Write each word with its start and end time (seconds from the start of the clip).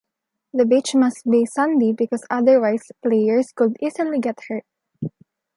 The 0.51 0.65
beach 0.65 0.95
must 0.95 1.29
be 1.29 1.45
sandy 1.45 1.93
because 1.93 2.25
otherwise 2.27 2.81
players 3.03 3.49
could 3.55 3.77
easily 3.83 4.17
get 4.17 4.39
hurt. 4.49 4.63